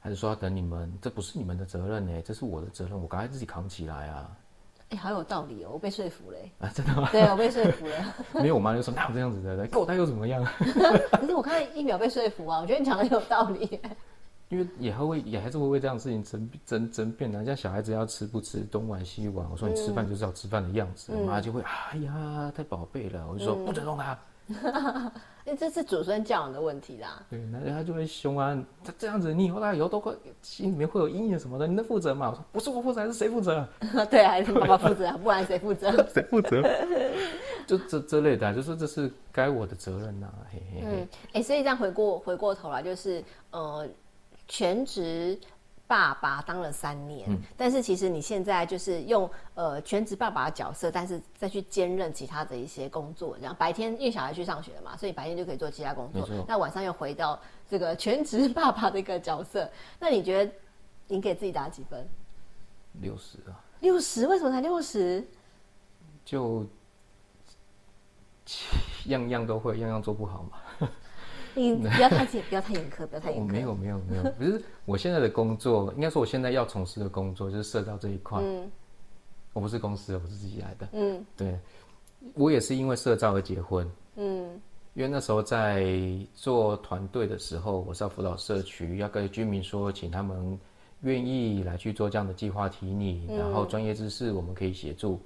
[0.00, 0.92] 还是说要等你们？
[1.00, 4.36] 这不是你们的责任呢，这是我的责任，我赶快自己扛起来啊！
[4.90, 6.38] 哎，好有道理哦，我被说服了。
[6.60, 7.08] 啊，真的吗？
[7.10, 7.94] 对，我被说服了。
[8.40, 10.44] 没有，我妈就说哪有这样子的，狗带又怎么样？
[11.12, 13.80] 可是我看一秒被说服啊，我觉得你讲的有道理。
[14.48, 24.16] 因为也还会也还是会为这样的事情争争争辩的，像小孩子要吃不吃，东玩西玩，我说你吃饭就是要吃饭的样子，我妈、嗯、就会哎呀太宝贝了，我就说、嗯、不准动他，
[25.46, 27.22] 因为这是祖孙教养的问题啦。
[27.30, 32.26] 对，那他就会凶啊，他这样子你以后他以后都会心里面会有阴影什么的，你能负责吗？
[32.30, 33.66] 我说不是我负责，还是谁负责？
[34.10, 35.90] 对，还是爸爸负责，不然谁负责？
[36.12, 36.60] 谁负责？
[37.66, 40.44] 就这这类的，就说这是该我的责任呐、啊。
[40.52, 40.86] 嘿嘿嘿。
[40.86, 43.88] 嗯，哎、欸，所以这样回过回过头来，就是呃。
[44.48, 45.36] 全职
[45.86, 56.28] 爸爸当了三年，嗯、但是其实你现在就是用呃全职爸爸的角色，但是再去兼任其他的一些工作，然后白天因为小孩去上学了嘛，所以白天就可以做其他工作。
[56.48, 59.70] 那晚上又回到这个全职爸爸的一个角色，
[60.00, 60.52] 那你觉得
[61.06, 62.08] 你给自己打几分？
[63.00, 63.54] 六十啊。
[63.80, 64.26] 六十？
[64.26, 65.24] 为什么才六十？
[66.24, 66.66] 就
[69.06, 70.58] 样样都会，样样做不好嘛。
[71.56, 73.50] 你不要太严，不要太严苛，不要太严苛。
[73.50, 78.40] 没有没有没有，不是 我现在的工作，应该说我现在要从事的工作就是社造这一块。
[78.42, 78.70] 嗯，
[79.52, 80.88] 我不是公司，我是自己来的。
[80.92, 81.58] 嗯，对，
[82.34, 83.90] 我也是因为社造而结婚。
[84.16, 84.60] 嗯，
[84.94, 85.84] 因为那时候在
[86.34, 90.58] 做团队的时候，我是要辅导社区，要跟居民说，请他们
[91.02, 95.20] 愿意来去做这样的计划提拟，嗯、然后专业知识我们可以协助。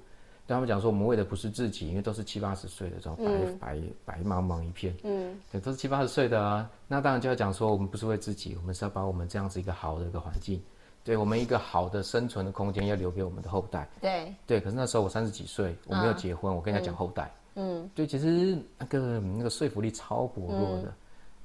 [0.51, 6.69] 跟他们讲说，我们为的不是自己，因为都是七八十岁的时候白、嗯、白白茫茫一片，嗯，对，都是七八十岁的啊。
[6.89, 10.61] 那当然就要讲说，我们不是为自己，我们是要把我们这样子一个好的一个环境，
[11.05, 13.87] 对我们一个好的生存的空间，要留给我们的后代。
[14.01, 20.93] 对对，可是那时候我三十几岁，我没有结婚，啊、我跟人家讲后代，嗯，对，其实那个那个说服力超薄弱的，嗯、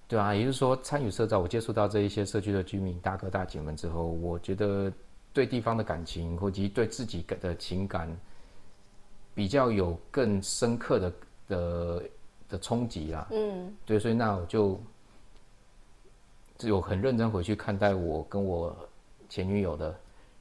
[0.09, 4.93] 对啊，也就是说，参与社造，我接触到这一些社区的居民大哥大姐们之后，我觉得
[5.33, 8.11] 对地方的感情，或及对自己的情感。
[9.37, 11.13] 比较有更深刻的
[11.47, 12.03] 的
[12.49, 14.81] 的冲击啦，嗯，对，所以那我就
[16.57, 18.75] 就有很认真回去看待我跟我
[19.29, 19.95] 前女友的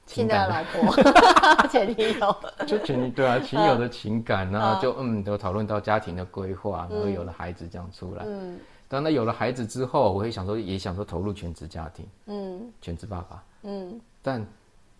[0.05, 1.67] 情感，现在的老婆。
[1.67, 14.47] 前女友，就前女对啊，前女友的情感，然后就嗯，都讨论到家庭的规划，然后有了孩子这样出来，嗯，当那有了孩子之后，我会想说，也想说投入全职家庭，嗯，全职爸爸，嗯，但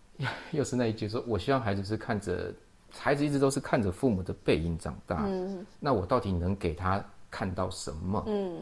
[0.52, 2.52] 又是那一句说，我希望孩子是看着。
[2.98, 8.22] 孩子一直都是看着父母的背影长大，嗯，那我到底能给他看到什么？
[8.26, 8.60] 嗯，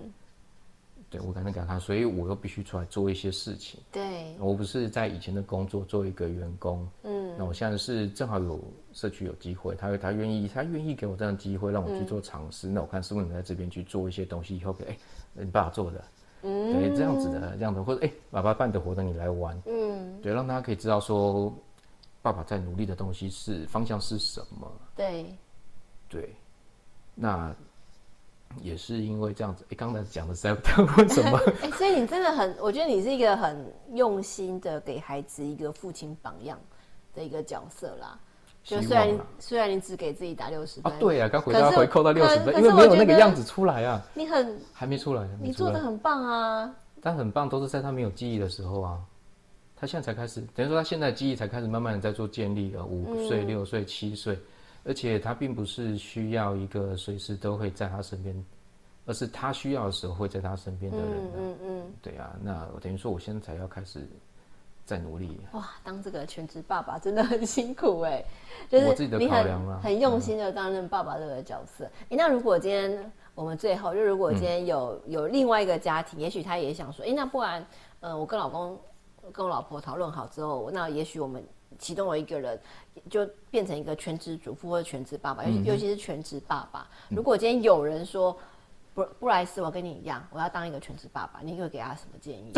[1.10, 3.80] 对我刚才讲他，所以我又必须出来做一些事情。
[3.92, 8.60] 对，我不是在以前的工作做一个员工，嗯，那我现在是正好有
[8.92, 14.96] 社区有机会，他他愿意他愿意给我这样的机会让我去做尝试，嗯、那我看是不是能在这边去做一些东西，以后给哎，
[15.32, 16.04] 你爸爸做的。
[16.46, 21.50] 嗯，对，这样子的，这样的，或者哎，爸爸办的活动你来玩，嗯，对，让大家可以知道说，
[22.24, 25.26] 爸爸在努力的东西是方向是什么，对，
[26.08, 26.34] 对，
[27.14, 27.54] 那
[28.62, 30.54] 也是因为这样子，哎，刚才讲的是在
[30.96, 31.38] 问什么？
[31.60, 36.58] 哎，所以你真的很，我觉得你是一个很用心的给孩子一个父亲榜样
[37.14, 38.18] 的一个角色啦。
[38.62, 44.00] 就虽然虽然你只给自己打六十分啊，对啊，刚回到回扣到六十分，因为没有那个样子出来啊。
[44.14, 46.74] 你很还没出来，你做的很棒啊。
[47.02, 48.98] 但很棒都是在他没有记忆的时候啊，
[49.76, 54.38] 他现在才开始，等于说他现在记忆才开始慢慢的在做建立啊，五岁、六岁、七岁，
[54.84, 58.44] 而且他并不是需要一个随时都会在他身边，
[59.06, 61.08] 而是他需要的时候会在他身边的人。
[61.36, 64.08] 嗯嗯，对啊，那我等于说我现在才要开始。
[64.86, 65.70] 在努力哇！
[65.82, 68.22] 当这个全职爸爸真的很辛苦哎，
[68.68, 71.86] 就是我自己的考量了，很用心的担任爸爸这个角色。
[71.86, 77.66] 哎、嗯欸，那如果今天我们最后，就如果今天有、嗯、有另外一个家庭，也许他也想说，哎、欸，那不然，
[78.00, 78.78] 呃，我跟老公
[79.32, 81.42] 跟我老婆讨论好之后，那也许我们
[81.78, 82.60] 其中有一个人
[83.10, 86.86] 就变成一个全职主妇或者全职爸爸，尤尤其是全职爸爸。
[87.10, 88.36] 嗯、如果今天有人说，
[88.94, 92.52] 布布莱斯，我跟你一样，我要当一个全职爸爸，你会给他什么建议？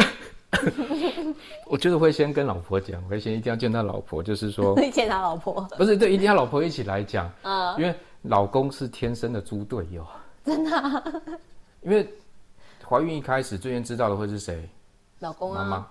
[1.66, 10.06] 我觉得会先跟老婆讲，我会先一定要见他老婆，就是说 见他老婆，不是对，一定要老婆一起来讲啊，因为老公是天生的猪队友，
[10.44, 11.02] 真的、啊。
[11.82, 12.08] 因为
[12.86, 14.68] 怀孕一开始最先知道的会是谁？
[15.20, 15.86] 老公啊，妈妈。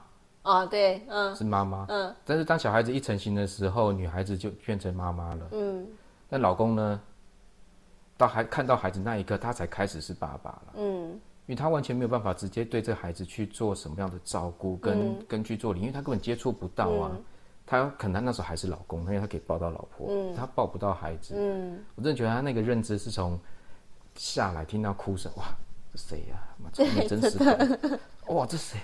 [0.45, 2.15] 哦，对，嗯，是妈妈，嗯。
[2.23, 5.85] 但是当小孩子一成型的时候，女孩子就变成妈妈了，嗯。
[6.29, 7.01] 那老公呢？
[8.17, 11.19] 到还看到孩子那一刻，他才开始是爸爸了，嗯。
[11.47, 17.11] 因为他完全没有办法直接对这个孩子去做什么样的照顾跟、嗯、跟去做理，因为他根本接触不到啊。
[17.13, 17.23] 嗯、
[17.67, 21.35] 他可能那时候还是老公，因为他可以抱到老婆，嗯、他抱不到孩子。
[21.37, 23.39] 嗯，我真的觉得他那个认知是从
[24.15, 25.43] 下来听到哭声，哇，
[25.93, 26.41] 这谁呀？
[26.57, 28.79] 妈，这么真实的，哇，这谁？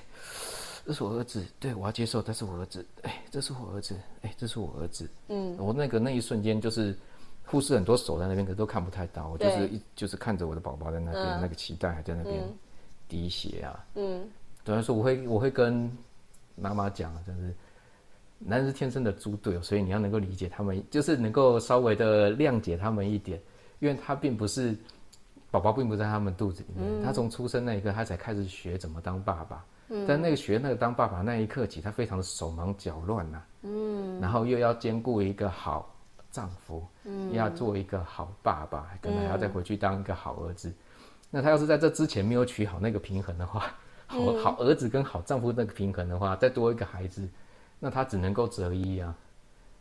[0.85, 5.09] 这是我儿子，对，我要接受，这是我儿子，哎，这是我儿子，哎，这是我儿子。
[5.27, 6.97] 嗯，我那个那一瞬间就是。
[7.43, 9.27] 护士很多手在那边，可是都看不太到。
[9.27, 12.41] 我就是一就是看着我的宝宝在那边，嗯、那个脐带还在那边
[13.09, 13.85] 滴血啊。
[13.95, 14.25] 嗯，
[14.63, 15.91] 等于说我会我会跟
[16.55, 17.53] 妈妈讲，就是
[18.37, 23.37] 男人是天生的猪队友，所以你要能够理解他们，就是能够稍微的谅解他们一点，
[23.79, 24.73] 因为他并不是
[25.49, 29.65] 宝宝，并不在他们肚子里面，嗯、他从出生那一刻他才开始学怎么当爸爸。
[29.91, 33.41] 嗯，但那个学那个当爸爸那一刻起，他非常的手忙脚乱呐。
[33.63, 35.87] 嗯，然后又要兼顾一个好。
[36.33, 40.69] 丈夫，嗯，要做一个好爸爸，可能还要再回去当一个好儿子。
[40.69, 40.75] 嗯、
[41.29, 43.75] 那他要是在这之前没有取好那个平衡的话，
[44.07, 47.27] 好好儿子跟好丈夫那个平衡的话，再多一个孩子，
[47.79, 49.13] 那他只能够择一啊。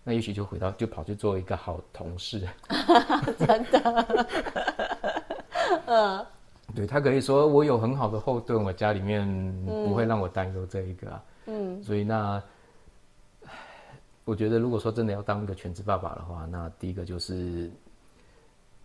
[0.03, 2.41] 那也许就回到就跑去做一个好同事，
[3.39, 4.17] 真的，
[5.87, 6.27] 嗯，
[6.75, 9.27] 对，他可以说我有很好的后盾，我家里面
[9.67, 12.43] 不会让我担忧这一个、啊，嗯，所以那。
[14.27, 17.69] 我觉得，如果说真的要当一个全职爸爸的话，那第一个就是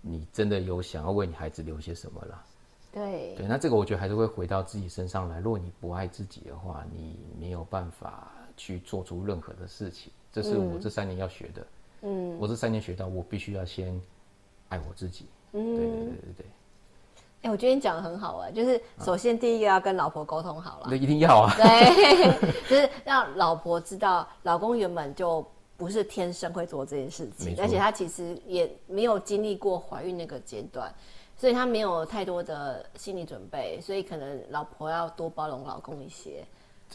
[0.02, 2.44] 你真的有想要为你孩子留些什么了。
[2.92, 5.40] 对对，那这个我觉得还是会回到自己身上来。
[5.40, 10.12] 如果你不爱自己的话，你没有办法去做出任何的事情。
[10.32, 11.68] 这是我这三年要学的。
[12.02, 14.02] 嗯，我这三年学到，我必须要先
[14.70, 15.26] 爱我自己。
[15.52, 16.46] 嗯，对对对对对。
[17.46, 25.46] 哎、欸，我觉得你讲的很好啊，就是首先第一个要跟老婆沟通好了，那一定要啊，对， 就是让老婆知道老公原本就
[25.78, 30.92] 不是天生会做这件事情，而且他其实也没有经历过怀孕那个阶段，
[31.38, 36.44] 所以他没有太多的心理准备，所以可能老婆要多包容老公一些。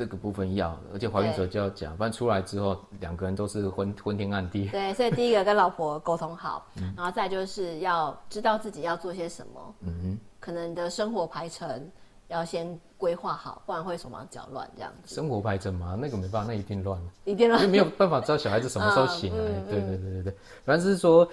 [0.00, 4.66] 这个部分要，而且怀孕时候就要讲，对不然出来之后两个人都是昏昏天暗地。
[4.68, 9.74] 对，所以第一个跟老婆沟通好，嗯、然后再就是要知道自己要做些什么。
[9.80, 11.86] 嗯哼，可能你的生活排程
[12.28, 15.14] 要先规划好，不然会手忙脚乱这样子。
[15.14, 19.44] 生活排程嘛，那个没办法，那一定乱，一定乱，没有办法知道小孩子什么时候 醒来。
[19.68, 21.30] 对对对对对，反正是说。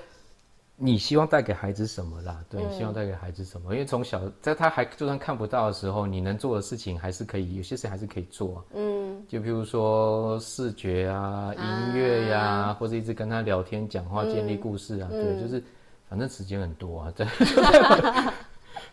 [0.79, 2.39] 你希望带给孩子什么啦？
[2.47, 3.71] 对，你希望带给孩子什么？
[3.71, 8.63] 嗯、因为从小在他还就算看不到的时候，你能做的事情还是可以，有些事还是可以做。
[8.75, 15.09] 嗯，就比如说视觉啊、音乐呀、啊，啊、或者一直跟他聊天、讲话、建立故事啊。
[15.11, 15.63] 嗯、对，就是
[16.07, 17.13] 反正时间很多啊。
[17.17, 17.25] 对，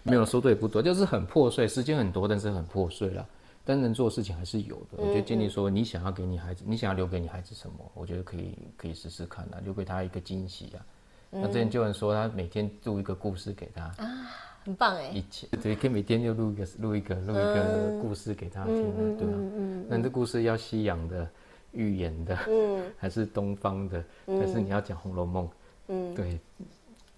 [0.02, 3.26] 没有说对不多，就是很破碎，时间很多，但是很破碎了。
[3.62, 4.96] 但能做的事情还是有的。
[4.96, 7.76] 我觉得建议说，你想要给你孩子，你想要留给你孩子什么？
[7.92, 10.80] 我觉得可以可以试试看啊，留给他一个惊喜啊。
[11.34, 14.30] 那之前就有人说他每天录一个故事给他啊，
[14.64, 15.10] 很棒哎。
[15.12, 19.32] 以前对，可以每天就录一个录一个录一个故事给他听啊，对吧？
[19.36, 21.28] 嗯，那这故事要西洋的、
[21.72, 25.46] 寓言的，嗯， 还是东方的，还是你要讲《红楼梦》？
[25.88, 26.38] 嗯，对，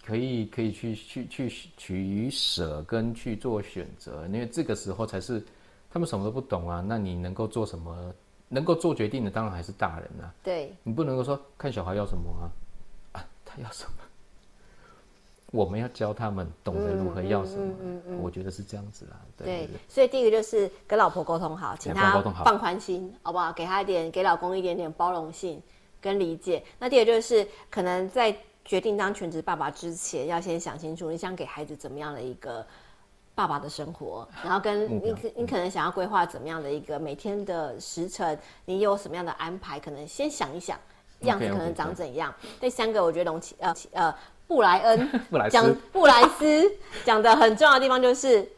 [0.05, 5.43] 可以可以去去去取舍跟去做选择，因为这个时候才是
[5.91, 6.85] 他们什么都不懂啊。
[6.87, 8.13] 那你能够做什么？
[8.49, 10.33] 能够做决定的当然还是大人啊。
[10.41, 12.47] 对，你不能够说看小孩要什么啊，
[13.11, 13.99] 啊，他要什么，
[15.53, 17.65] 我们要教他们懂得如何要什么。
[17.65, 19.21] 嗯嗯嗯，我觉得是这样子啦。
[19.37, 23.53] 对，所以第一个就是跟老婆沟通好，请他放宽心，好不好？
[23.53, 25.63] 给他一点，给老公一点点包容性
[26.01, 26.63] 跟理解。
[26.79, 32.67] 那第二个就是可能在决定当全职爸爸之前，要先想清楚你想给孩子怎么样的一个。
[33.37, 38.35] 爸爸的生活，然后跟你可你可能想要规划怎么样的一个每天的时程，
[38.65, 39.79] 你有什么样的安排？
[39.79, 40.79] 可能先想一想，
[41.21, 42.35] 样子可能长怎样。
[42.59, 44.15] 第三个，我觉得龙奇呃呃
[44.47, 45.09] 布莱恩
[45.51, 46.71] 讲布莱斯
[47.05, 48.49] 讲的很重要的地方就是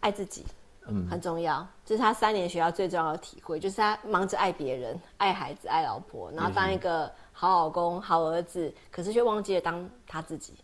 [0.00, 0.44] 爱自己，
[0.86, 1.66] 嗯，很重要。
[1.84, 10.54] 这是他三年学校最重要的体会，就是他忙着爱别人、爱孩子、爱老婆，然后当一个好老公、好儿子，可是却忘记了当他自己。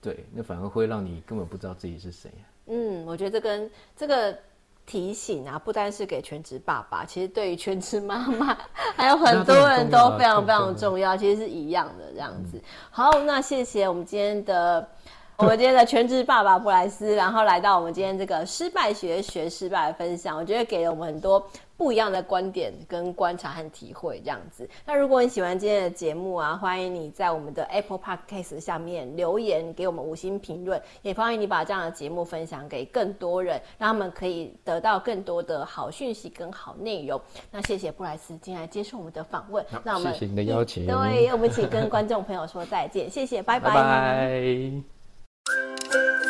[0.00, 2.30] 对，那反而会让你根本不知道自己是谁。
[2.66, 4.38] 嗯，我觉得这跟这个
[4.86, 8.56] 提醒啊，不单是给全职爸爸，其实对于全职妈妈，
[8.96, 12.60] 还有很多人都非常非常重要，其实是一样的这样子。
[12.90, 14.88] 好，那谢谢我们今天的。
[15.36, 21.44] 我们今天的全职爸爸布莱斯，然后来到我们今天这个失败学学失败的分享，我觉得给了我们很多
[21.76, 24.68] 不一样的观点跟观察和体会，这样子。
[24.86, 37.20] 那如果你喜欢今天的节目啊，欢迎你在我们的 Apple Podcast 下面留言给我们五星评论，也欢迎你把这样的节目分享给更多人，让他们可以得到更多的好讯息跟好内容。
[37.50, 43.70] 那谢谢布莱斯今天来接受我们的访问，那我们谢谢你的邀请，对，我们一起跟观众朋友说再见，谢谢，拜拜。
[43.70, 43.82] 拜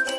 [0.07, 0.14] 拜。